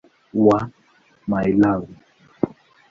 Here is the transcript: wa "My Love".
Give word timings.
wa 0.45 0.59
"My 1.29 1.47
Love". 1.61 1.87